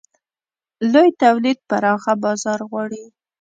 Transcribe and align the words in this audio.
لوی 0.91 1.09
تولید 1.21 1.57
پراخه 1.69 2.13
بازار 2.23 2.59
غواړي. 2.69 3.03